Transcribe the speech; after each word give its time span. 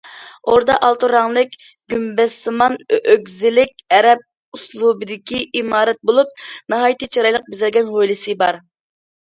ئوردا 0.51 0.75
ئالتۇن 0.85 1.11
رەڭلىك 1.15 1.51
گۈمبەزسىمان 1.93 2.77
ئۆگزىلىك 2.97 3.85
ئەرەب 3.99 4.25
ئۇسلۇبىدىكى 4.59 5.45
ئىمارەت 5.61 6.03
بولۇپ، 6.13 6.35
ناھايىتى 6.75 7.13
چىرايلىق 7.15 7.49
بېزەلگەن 7.55 7.89
ھويلىسى 7.95 8.39
بار. 8.45 8.63